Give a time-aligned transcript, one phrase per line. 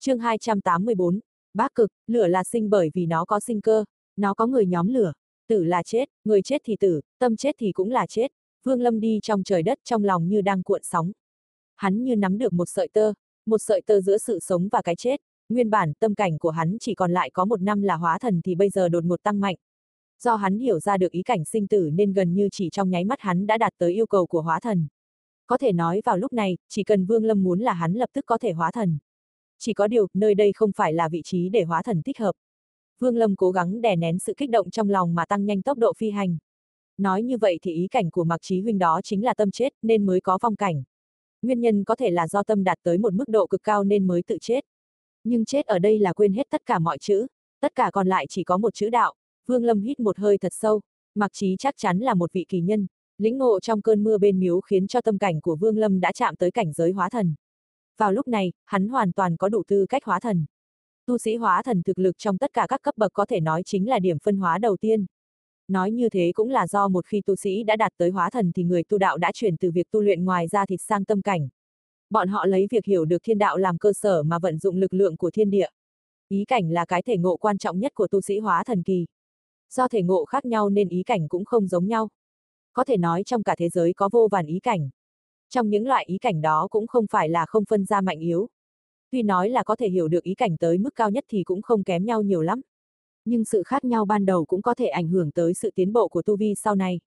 [0.00, 1.20] chương 284,
[1.54, 3.84] bác cực, lửa là sinh bởi vì nó có sinh cơ,
[4.16, 5.12] nó có người nhóm lửa,
[5.48, 8.32] tử là chết, người chết thì tử, tâm chết thì cũng là chết,
[8.64, 11.12] Vương Lâm đi trong trời đất trong lòng như đang cuộn sóng.
[11.76, 13.12] Hắn như nắm được một sợi tơ,
[13.46, 16.76] một sợi tơ giữa sự sống và cái chết, nguyên bản tâm cảnh của hắn
[16.80, 19.40] chỉ còn lại có một năm là hóa thần thì bây giờ đột ngột tăng
[19.40, 19.56] mạnh.
[20.22, 23.04] Do hắn hiểu ra được ý cảnh sinh tử nên gần như chỉ trong nháy
[23.04, 24.86] mắt hắn đã đạt tới yêu cầu của hóa thần.
[25.46, 28.26] Có thể nói vào lúc này, chỉ cần Vương Lâm muốn là hắn lập tức
[28.26, 28.98] có thể hóa thần.
[29.58, 32.32] Chỉ có điều, nơi đây không phải là vị trí để hóa thần thích hợp.
[32.98, 35.78] Vương Lâm cố gắng đè nén sự kích động trong lòng mà tăng nhanh tốc
[35.78, 36.38] độ phi hành.
[36.98, 39.72] Nói như vậy thì ý cảnh của Mạc Chí Huynh đó chính là tâm chết
[39.82, 40.82] nên mới có phong cảnh.
[41.42, 44.06] Nguyên nhân có thể là do tâm đạt tới một mức độ cực cao nên
[44.06, 44.64] mới tự chết.
[45.24, 47.26] Nhưng chết ở đây là quên hết tất cả mọi chữ,
[47.60, 49.14] tất cả còn lại chỉ có một chữ đạo.
[49.46, 50.80] Vương Lâm hít một hơi thật sâu,
[51.14, 52.86] Mạc Chí chắc chắn là một vị kỳ nhân,
[53.18, 56.12] lĩnh ngộ trong cơn mưa bên miếu khiến cho tâm cảnh của Vương Lâm đã
[56.12, 57.34] chạm tới cảnh giới hóa thần.
[57.98, 60.46] Vào lúc này, hắn hoàn toàn có đủ tư cách hóa thần.
[61.06, 63.62] Tu sĩ hóa thần thực lực trong tất cả các cấp bậc có thể nói
[63.64, 65.06] chính là điểm phân hóa đầu tiên.
[65.68, 68.52] Nói như thế cũng là do một khi tu sĩ đã đạt tới hóa thần
[68.52, 71.22] thì người tu đạo đã chuyển từ việc tu luyện ngoài ra thịt sang tâm
[71.22, 71.48] cảnh.
[72.10, 74.94] Bọn họ lấy việc hiểu được thiên đạo làm cơ sở mà vận dụng lực
[74.94, 75.68] lượng của thiên địa.
[76.28, 79.06] Ý cảnh là cái thể ngộ quan trọng nhất của tu sĩ hóa thần kỳ.
[79.70, 82.08] Do thể ngộ khác nhau nên ý cảnh cũng không giống nhau.
[82.72, 84.90] Có thể nói trong cả thế giới có vô vàn ý cảnh.
[85.50, 88.48] Trong những loại ý cảnh đó cũng không phải là không phân ra mạnh yếu.
[89.10, 91.62] Tuy nói là có thể hiểu được ý cảnh tới mức cao nhất thì cũng
[91.62, 92.60] không kém nhau nhiều lắm.
[93.24, 96.08] Nhưng sự khác nhau ban đầu cũng có thể ảnh hưởng tới sự tiến bộ
[96.08, 97.00] của tu vi sau này.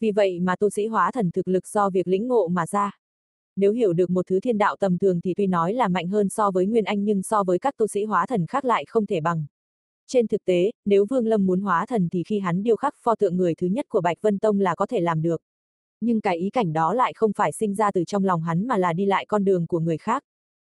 [0.00, 2.98] Vì vậy mà tu sĩ hóa thần thực lực do việc lĩnh ngộ mà ra.
[3.56, 6.28] Nếu hiểu được một thứ thiên đạo tầm thường thì tuy nói là mạnh hơn
[6.28, 9.06] so với Nguyên Anh nhưng so với các tu sĩ hóa thần khác lại không
[9.06, 9.46] thể bằng.
[10.06, 13.14] Trên thực tế, nếu Vương Lâm muốn hóa thần thì khi hắn điêu khắc pho
[13.14, 15.42] tượng người thứ nhất của Bạch Vân Tông là có thể làm được.
[16.04, 18.78] Nhưng cái ý cảnh đó lại không phải sinh ra từ trong lòng hắn mà
[18.78, 20.22] là đi lại con đường của người khác.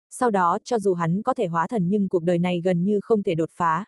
[0.10, 3.00] Sau đó, cho dù hắn có thể hóa thần nhưng cuộc đời này gần như
[3.04, 3.86] không thể đột phá.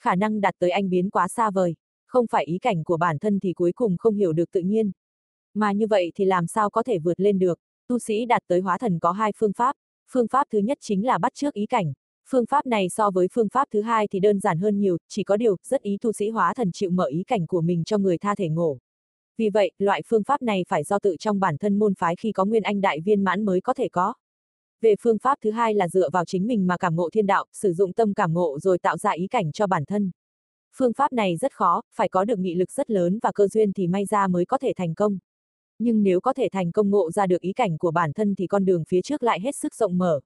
[0.00, 1.74] Khả năng đạt tới anh biến quá xa vời,
[2.06, 4.90] không phải ý cảnh của bản thân thì cuối cùng không hiểu được tự nhiên.
[5.54, 7.58] Mà như vậy thì làm sao có thể vượt lên được,
[7.88, 9.76] tu sĩ đạt tới hóa thần có hai phương pháp,
[10.10, 11.92] phương pháp thứ nhất chính là bắt trước ý cảnh,
[12.28, 15.24] Phương pháp này so với phương pháp thứ hai thì đơn giản hơn nhiều, chỉ
[15.24, 17.98] có điều, rất ý tu sĩ hóa thần chịu mở ý cảnh của mình cho
[17.98, 18.78] người tha thể ngộ.
[19.36, 22.32] Vì vậy, loại phương pháp này phải do tự trong bản thân môn phái khi
[22.32, 24.14] có nguyên anh đại viên mãn mới có thể có.
[24.80, 27.46] Về phương pháp thứ hai là dựa vào chính mình mà cảm ngộ thiên đạo,
[27.52, 30.10] sử dụng tâm cảm ngộ rồi tạo ra ý cảnh cho bản thân.
[30.76, 33.72] Phương pháp này rất khó, phải có được nghị lực rất lớn và cơ duyên
[33.72, 35.18] thì may ra mới có thể thành công.
[35.78, 38.46] Nhưng nếu có thể thành công ngộ ra được ý cảnh của bản thân thì
[38.46, 40.20] con đường phía trước lại hết sức rộng mở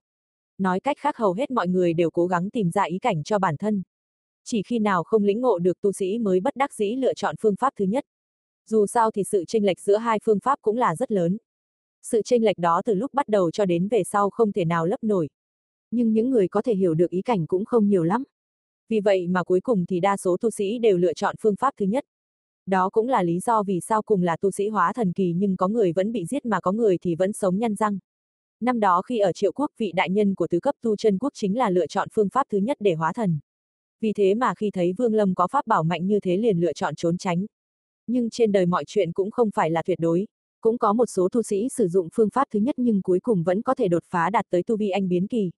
[0.57, 3.39] nói cách khác hầu hết mọi người đều cố gắng tìm ra ý cảnh cho
[3.39, 3.83] bản thân.
[4.43, 7.35] Chỉ khi nào không lĩnh ngộ được tu sĩ mới bất đắc dĩ lựa chọn
[7.39, 8.05] phương pháp thứ nhất.
[8.69, 11.37] Dù sao thì sự chênh lệch giữa hai phương pháp cũng là rất lớn.
[12.03, 14.85] Sự chênh lệch đó từ lúc bắt đầu cho đến về sau không thể nào
[14.85, 15.29] lấp nổi.
[15.91, 18.23] Nhưng những người có thể hiểu được ý cảnh cũng không nhiều lắm.
[18.89, 21.73] Vì vậy mà cuối cùng thì đa số tu sĩ đều lựa chọn phương pháp
[21.77, 22.05] thứ nhất.
[22.65, 25.57] Đó cũng là lý do vì sao cùng là tu sĩ hóa thần kỳ nhưng
[25.57, 27.99] có người vẫn bị giết mà có người thì vẫn sống nhăn răng.
[28.61, 31.33] Năm đó khi ở triệu quốc, vị đại nhân của tứ cấp tu chân quốc
[31.33, 33.39] chính là lựa chọn phương pháp thứ nhất để hóa thần.
[34.01, 36.73] Vì thế mà khi thấy Vương Lâm có pháp bảo mạnh như thế liền lựa
[36.73, 37.45] chọn trốn tránh.
[38.07, 40.27] Nhưng trên đời mọi chuyện cũng không phải là tuyệt đối.
[40.61, 43.43] Cũng có một số tu sĩ sử dụng phương pháp thứ nhất nhưng cuối cùng
[43.43, 45.51] vẫn có thể đột phá đạt tới tu vi anh biến kỳ.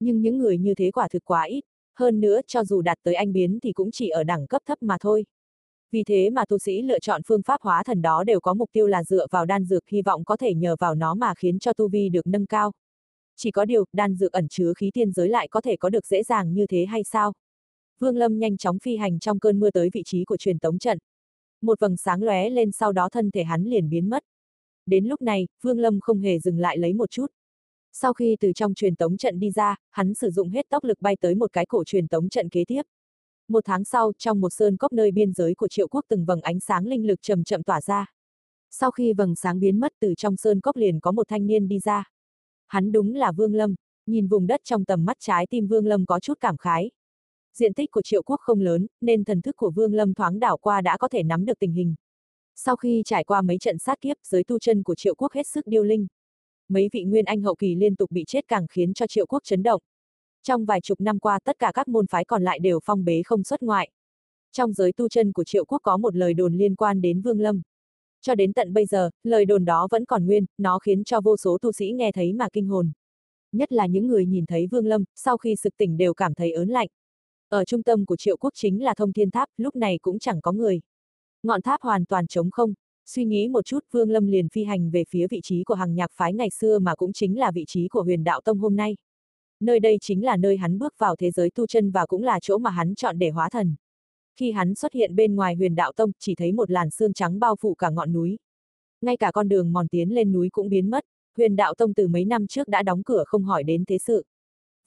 [0.00, 1.60] Nhưng những người như thế quả thực quá ít.
[1.98, 4.82] Hơn nữa, cho dù đạt tới anh biến thì cũng chỉ ở đẳng cấp thấp
[4.82, 5.24] mà thôi.
[5.92, 8.70] Vì thế mà tu sĩ lựa chọn phương pháp hóa thần đó đều có mục
[8.72, 11.58] tiêu là dựa vào đan dược hy vọng có thể nhờ vào nó mà khiến
[11.58, 12.72] cho tu vi được nâng cao.
[13.36, 16.06] Chỉ có điều, đan dược ẩn chứa khí tiên giới lại có thể có được
[16.06, 17.32] dễ dàng như thế hay sao?
[17.98, 20.78] Vương Lâm nhanh chóng phi hành trong cơn mưa tới vị trí của truyền tống
[20.78, 20.98] trận.
[21.62, 24.24] Một vầng sáng lóe lên sau đó thân thể hắn liền biến mất.
[24.86, 27.26] Đến lúc này, Vương Lâm không hề dừng lại lấy một chút.
[27.92, 31.00] Sau khi từ trong truyền tống trận đi ra, hắn sử dụng hết tốc lực
[31.00, 32.82] bay tới một cái cổ truyền tống trận kế tiếp.
[33.48, 36.40] Một tháng sau, trong một sơn cốc nơi biên giới của triệu quốc từng vầng
[36.40, 38.06] ánh sáng linh lực chậm chậm tỏa ra.
[38.70, 41.68] Sau khi vầng sáng biến mất từ trong sơn cốc liền có một thanh niên
[41.68, 42.10] đi ra.
[42.66, 43.74] Hắn đúng là Vương Lâm,
[44.06, 46.90] nhìn vùng đất trong tầm mắt trái tim Vương Lâm có chút cảm khái.
[47.54, 50.56] Diện tích của triệu quốc không lớn, nên thần thức của Vương Lâm thoáng đảo
[50.56, 51.94] qua đã có thể nắm được tình hình.
[52.54, 55.46] Sau khi trải qua mấy trận sát kiếp, giới tu chân của triệu quốc hết
[55.46, 56.06] sức điêu linh.
[56.68, 59.42] Mấy vị nguyên anh hậu kỳ liên tục bị chết càng khiến cho triệu quốc
[59.44, 59.82] chấn động.
[60.42, 63.22] Trong vài chục năm qua tất cả các môn phái còn lại đều phong bế
[63.22, 63.90] không xuất ngoại.
[64.52, 67.40] Trong giới tu chân của triệu quốc có một lời đồn liên quan đến Vương
[67.40, 67.62] Lâm.
[68.20, 71.36] Cho đến tận bây giờ, lời đồn đó vẫn còn nguyên, nó khiến cho vô
[71.36, 72.92] số tu sĩ nghe thấy mà kinh hồn.
[73.52, 76.52] Nhất là những người nhìn thấy Vương Lâm, sau khi sực tỉnh đều cảm thấy
[76.52, 76.88] ớn lạnh.
[77.54, 80.40] Ở trung tâm của triệu quốc chính là thông thiên tháp, lúc này cũng chẳng
[80.40, 80.80] có người.
[81.42, 82.74] Ngọn tháp hoàn toàn trống không,
[83.06, 85.94] suy nghĩ một chút Vương Lâm liền phi hành về phía vị trí của hàng
[85.94, 88.76] nhạc phái ngày xưa mà cũng chính là vị trí của huyền đạo tông hôm
[88.76, 88.96] nay.
[89.60, 92.38] nơi đây chính là nơi hắn bước vào thế giới tu chân và cũng là
[92.42, 93.74] chỗ mà hắn chọn để hóa thần.
[94.36, 97.38] Khi hắn xuất hiện bên ngoài huyền đạo tông, chỉ thấy một làn sương trắng
[97.38, 98.38] bao phủ cả ngọn núi.
[99.00, 101.04] Ngay cả con đường mòn tiến lên núi cũng biến mất,
[101.36, 104.24] huyền đạo tông từ mấy năm trước đã đóng cửa không hỏi đến thế sự.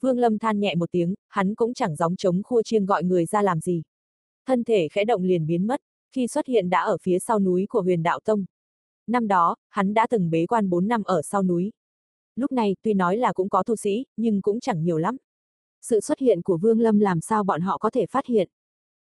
[0.00, 3.26] Vương Lâm than nhẹ một tiếng, hắn cũng chẳng gióng trống khua chiêng gọi người
[3.26, 3.82] ra làm gì.
[4.46, 5.80] Thân thể khẽ động liền biến mất,
[6.12, 8.44] khi xuất hiện đã ở phía sau núi của huyền đạo tông.
[9.06, 11.72] Năm đó, hắn đã từng bế quan 4 năm ở sau núi.
[12.36, 15.16] Lúc này, tuy nói là cũng có tu sĩ, nhưng cũng chẳng nhiều lắm.
[15.82, 18.48] Sự xuất hiện của Vương Lâm làm sao bọn họ có thể phát hiện.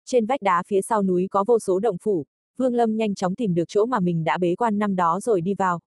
[0.05, 2.25] Trên vách đá phía sau núi có vô số động phủ,
[2.57, 5.41] Vương Lâm nhanh chóng tìm được chỗ mà mình đã bế quan năm đó rồi
[5.41, 5.79] đi vào.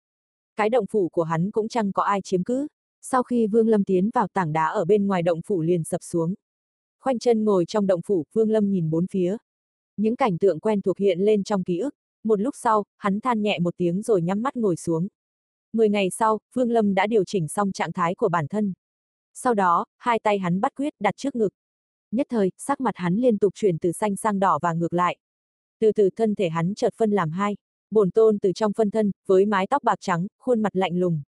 [0.57, 2.67] Cái động phủ của hắn cũng chẳng có ai chiếm cứ.
[3.11, 6.03] Sau khi Vương Lâm tiến vào tảng đá ở bên ngoài động phủ liền sập
[6.03, 6.35] xuống.
[7.01, 9.37] Khoanh chân ngồi trong động phủ, Vương Lâm nhìn bốn phía.
[9.97, 11.95] Những cảnh tượng quen thuộc hiện lên trong ký ức,
[12.25, 15.09] một lúc sau, hắn than nhẹ một tiếng rồi nhắm mắt ngồi xuống.
[15.73, 18.73] Mười ngày sau, Vương Lâm đã điều chỉnh xong trạng thái của bản thân.
[19.35, 21.53] Sau đó, hai tay hắn bắt quyết đặt trước ngực.
[22.11, 25.17] Nhất thời, sắc mặt hắn liên tục chuyển từ xanh sang đỏ và ngược lại.
[25.81, 27.57] Từ từ thân thể hắn chợt phân làm hai,
[27.91, 31.23] bổn tôn từ trong phân thân, với mái tóc bạc trắng, khuôn mặt lạnh lùng.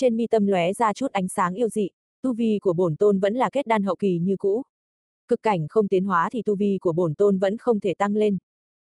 [0.00, 1.88] Trên mi tâm lóe ra chút ánh sáng yêu dị,
[2.22, 4.62] tu vi của bổn tôn vẫn là kết đan hậu kỳ như cũ.
[5.28, 8.16] Cực cảnh không tiến hóa thì tu vi của bổn tôn vẫn không thể tăng
[8.16, 8.38] lên.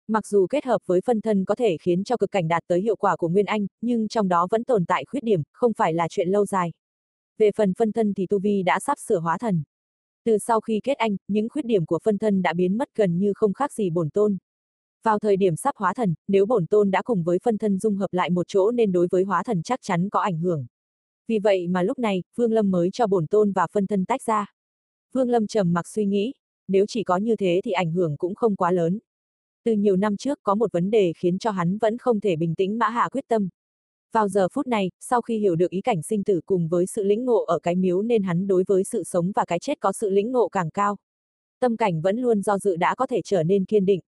[0.08, 2.80] Mặc dù kết hợp với phân thân có thể khiến cho cực cảnh đạt tới
[2.80, 5.94] hiệu quả của Nguyên Anh, nhưng trong đó vẫn tồn tại khuyết điểm, không phải
[5.94, 6.72] là chuyện lâu dài.
[7.38, 9.62] Về phần phân thân thì tu vi đã sắp sửa hóa thần.
[10.24, 13.18] Từ sau khi kết anh, những khuyết điểm của phân thân đã biến mất gần
[13.18, 14.36] như không khác gì bổn tôn.
[15.02, 17.96] Vào thời điểm sắp hóa thần, nếu bổn tôn đã cùng với phân thân dung
[17.96, 20.66] hợp lại một chỗ nên đối với hóa thần chắc chắn có ảnh hưởng.
[21.28, 24.22] Vì vậy mà lúc này, Vương Lâm mới cho bổn tôn và phân thân tách
[24.22, 24.52] ra.
[25.12, 26.34] Vương Lâm trầm mặc suy nghĩ,
[26.68, 28.98] nếu chỉ có như thế thì ảnh hưởng cũng không quá lớn.
[29.64, 32.54] Từ nhiều năm trước có một vấn đề khiến cho hắn vẫn không thể bình
[32.54, 33.48] tĩnh mã hạ quyết tâm.
[34.12, 37.04] Vào giờ phút này, sau khi hiểu được ý cảnh sinh tử cùng với sự
[37.04, 39.92] lĩnh ngộ ở cái miếu nên hắn đối với sự sống và cái chết có
[39.92, 40.96] sự lĩnh ngộ càng cao.
[41.60, 44.00] Tâm cảnh vẫn luôn do dự đã có thể trở nên kiên định.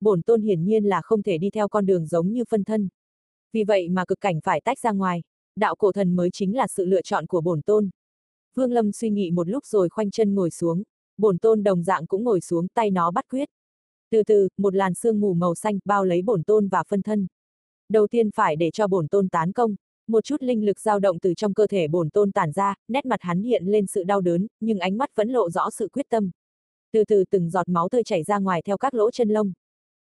[0.00, 2.88] Bổn tôn hiển nhiên là không thể đi theo con đường giống như phân thân.
[3.52, 5.22] Vì vậy mà cực cảnh phải tách ra ngoài.
[5.56, 7.90] Đạo cổ thần mới chính là sự lựa chọn của bổn tôn.
[8.54, 10.82] Vương Lâm suy nghĩ một lúc rồi khoanh chân ngồi xuống.
[11.16, 13.48] Bổn tôn đồng dạng cũng ngồi xuống tay nó bắt quyết.
[14.10, 17.26] Từ từ, một làn sương mù màu xanh bao lấy bổn tôn và phân thân.
[17.88, 19.74] Đầu tiên phải để cho bổn tôn tán công,
[20.08, 23.06] một chút linh lực dao động từ trong cơ thể bổn tôn tản ra, nét
[23.06, 26.06] mặt hắn hiện lên sự đau đớn, nhưng ánh mắt vẫn lộ rõ sự quyết
[26.08, 26.30] tâm.
[26.92, 29.52] Từ từ từng giọt máu tươi chảy ra ngoài theo các lỗ chân lông.